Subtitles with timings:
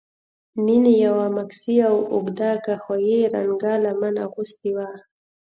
[0.65, 4.89] مينې يوه ماکسي او اوږده قهويي رنګه لمن اغوستې وه.